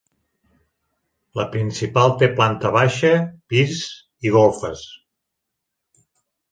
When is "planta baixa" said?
2.39-3.13